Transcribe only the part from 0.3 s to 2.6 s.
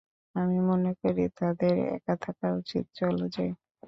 আমি মনে করি তাদের একা থাকা